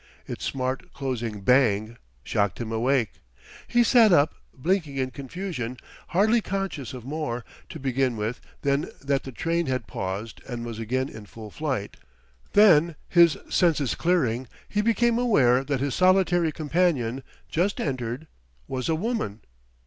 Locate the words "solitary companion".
15.93-17.21